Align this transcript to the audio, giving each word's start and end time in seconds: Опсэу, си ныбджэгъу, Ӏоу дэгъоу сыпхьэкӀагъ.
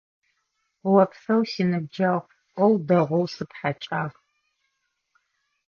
Опсэу, 1.01 1.41
си 1.51 1.63
ныбджэгъу, 1.69 2.31
Ӏоу 2.55 2.73
дэгъоу 2.87 3.25
сыпхьэкӀагъ. 3.33 4.17